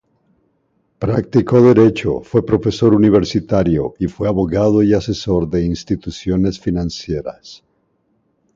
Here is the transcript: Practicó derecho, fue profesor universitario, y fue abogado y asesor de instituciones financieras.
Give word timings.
Practicó 0.97 1.61
derecho, 1.61 2.21
fue 2.21 2.43
profesor 2.43 2.95
universitario, 2.95 3.93
y 3.99 4.07
fue 4.07 4.27
abogado 4.27 4.81
y 4.81 4.95
asesor 4.95 5.47
de 5.47 5.63
instituciones 5.63 6.59
financieras. 6.59 7.63